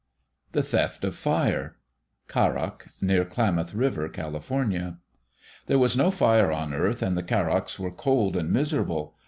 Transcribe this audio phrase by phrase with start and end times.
[0.53, 1.75] The Theft of Fire
[2.27, 4.31] Karok (near Klamath River, Cal.)
[5.67, 9.15] There was no fire on earth and the Karoks were cold and miserable.